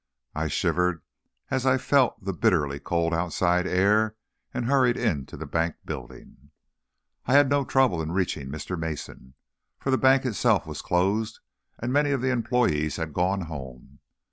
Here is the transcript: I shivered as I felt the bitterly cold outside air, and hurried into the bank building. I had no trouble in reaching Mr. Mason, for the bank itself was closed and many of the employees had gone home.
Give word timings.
I 0.33 0.47
shivered 0.47 1.03
as 1.51 1.63
I 1.63 1.77
felt 1.77 2.25
the 2.25 2.33
bitterly 2.33 2.79
cold 2.79 3.13
outside 3.13 3.67
air, 3.67 4.15
and 4.51 4.65
hurried 4.65 4.97
into 4.97 5.37
the 5.37 5.45
bank 5.45 5.75
building. 5.85 6.49
I 7.27 7.33
had 7.33 7.51
no 7.51 7.63
trouble 7.63 8.01
in 8.01 8.11
reaching 8.11 8.49
Mr. 8.49 8.75
Mason, 8.79 9.35
for 9.77 9.91
the 9.91 9.99
bank 9.99 10.25
itself 10.25 10.65
was 10.65 10.81
closed 10.81 11.39
and 11.77 11.93
many 11.93 12.09
of 12.09 12.21
the 12.23 12.31
employees 12.31 12.95
had 12.95 13.13
gone 13.13 13.41
home. 13.41 13.99